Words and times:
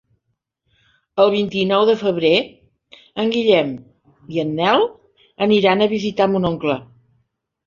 El 1.25 1.33
vint-i-nou 1.33 1.83
de 1.89 1.95
febrer 1.99 2.31
en 3.25 3.29
Guillem 3.35 3.69
i 4.37 4.43
en 4.45 4.55
Nel 4.61 4.87
aniran 5.49 5.85
a 5.85 5.91
visitar 5.95 6.31
mon 6.35 6.51
oncle. 6.53 6.81